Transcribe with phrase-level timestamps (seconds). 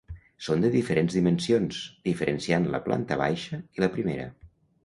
[0.45, 4.27] Són de diferents dimensions, diferenciant la planta baixa i la primera.